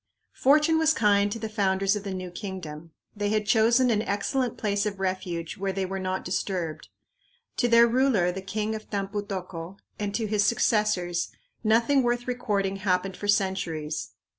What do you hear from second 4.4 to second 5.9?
place of refuge where they